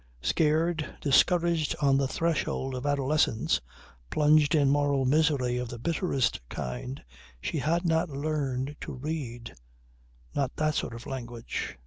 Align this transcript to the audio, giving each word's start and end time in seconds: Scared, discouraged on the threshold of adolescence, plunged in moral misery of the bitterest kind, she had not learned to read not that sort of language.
Scared, 0.23 0.97
discouraged 0.99 1.75
on 1.79 1.95
the 1.95 2.07
threshold 2.07 2.73
of 2.73 2.87
adolescence, 2.87 3.61
plunged 4.09 4.55
in 4.55 4.67
moral 4.67 5.05
misery 5.05 5.59
of 5.59 5.69
the 5.69 5.77
bitterest 5.77 6.41
kind, 6.49 7.03
she 7.39 7.59
had 7.59 7.85
not 7.85 8.09
learned 8.09 8.77
to 8.81 8.93
read 8.93 9.53
not 10.33 10.55
that 10.55 10.73
sort 10.73 10.95
of 10.95 11.05
language. 11.05 11.77